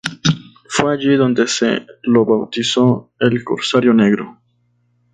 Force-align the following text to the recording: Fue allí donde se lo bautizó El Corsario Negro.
Fue 0.67 0.91
allí 0.95 1.15
donde 1.15 1.45
se 1.47 1.85
lo 2.01 2.25
bautizó 2.25 3.11
El 3.19 3.43
Corsario 3.43 3.93
Negro. 3.93 4.41